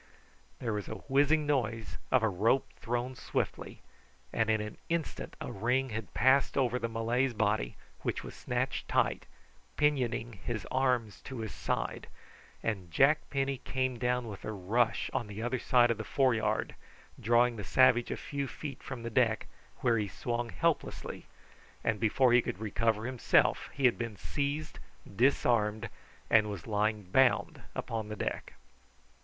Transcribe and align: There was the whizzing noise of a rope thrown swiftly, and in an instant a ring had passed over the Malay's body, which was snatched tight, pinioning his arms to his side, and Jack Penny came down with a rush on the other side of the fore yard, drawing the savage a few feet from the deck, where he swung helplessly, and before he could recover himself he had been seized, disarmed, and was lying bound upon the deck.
There 0.57 0.73
was 0.73 0.87
the 0.87 0.95
whizzing 1.07 1.45
noise 1.45 1.97
of 2.11 2.23
a 2.23 2.27
rope 2.27 2.67
thrown 2.77 3.15
swiftly, 3.15 3.81
and 4.33 4.49
in 4.49 4.59
an 4.59 4.79
instant 4.89 5.35
a 5.39 5.51
ring 5.51 5.89
had 5.91 6.15
passed 6.15 6.57
over 6.57 6.79
the 6.79 6.89
Malay's 6.89 7.33
body, 7.35 7.75
which 8.01 8.23
was 8.23 8.33
snatched 8.33 8.87
tight, 8.87 9.27
pinioning 9.77 10.39
his 10.43 10.65
arms 10.71 11.21
to 11.25 11.41
his 11.41 11.51
side, 11.51 12.07
and 12.63 12.89
Jack 12.89 13.19
Penny 13.29 13.59
came 13.59 13.99
down 13.99 14.27
with 14.27 14.43
a 14.43 14.51
rush 14.51 15.11
on 15.13 15.27
the 15.27 15.43
other 15.43 15.59
side 15.59 15.91
of 15.91 15.99
the 15.99 16.03
fore 16.03 16.33
yard, 16.33 16.73
drawing 17.19 17.55
the 17.57 17.63
savage 17.63 18.09
a 18.09 18.17
few 18.17 18.47
feet 18.47 18.81
from 18.81 19.03
the 19.03 19.11
deck, 19.11 19.45
where 19.81 19.99
he 19.99 20.07
swung 20.07 20.49
helplessly, 20.49 21.27
and 21.83 21.99
before 21.99 22.33
he 22.33 22.41
could 22.41 22.57
recover 22.57 23.05
himself 23.05 23.69
he 23.71 23.85
had 23.85 23.99
been 23.99 24.17
seized, 24.17 24.79
disarmed, 25.15 25.89
and 26.27 26.49
was 26.49 26.65
lying 26.65 27.03
bound 27.03 27.61
upon 27.75 28.07
the 28.07 28.15
deck. 28.15 28.53